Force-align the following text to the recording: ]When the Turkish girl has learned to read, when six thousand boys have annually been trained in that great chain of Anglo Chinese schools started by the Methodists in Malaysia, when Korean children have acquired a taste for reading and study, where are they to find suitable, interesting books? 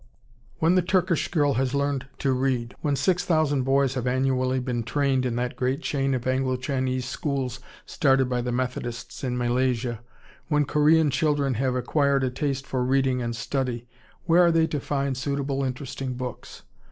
]When 0.57 0.73
the 0.73 0.81
Turkish 0.81 1.27
girl 1.29 1.53
has 1.61 1.75
learned 1.75 2.07
to 2.17 2.31
read, 2.33 2.73
when 2.81 2.95
six 2.95 3.23
thousand 3.23 3.61
boys 3.61 3.93
have 3.93 4.07
annually 4.07 4.59
been 4.59 4.81
trained 4.81 5.27
in 5.27 5.35
that 5.35 5.55
great 5.55 5.83
chain 5.83 6.15
of 6.15 6.25
Anglo 6.25 6.57
Chinese 6.57 7.05
schools 7.05 7.59
started 7.85 8.27
by 8.27 8.41
the 8.41 8.51
Methodists 8.51 9.23
in 9.23 9.37
Malaysia, 9.37 10.01
when 10.47 10.65
Korean 10.65 11.11
children 11.11 11.53
have 11.53 11.75
acquired 11.75 12.23
a 12.23 12.31
taste 12.31 12.65
for 12.65 12.83
reading 12.83 13.21
and 13.21 13.35
study, 13.35 13.85
where 14.25 14.43
are 14.43 14.51
they 14.51 14.65
to 14.65 14.79
find 14.79 15.15
suitable, 15.17 15.63
interesting 15.63 16.15
books? 16.15 16.63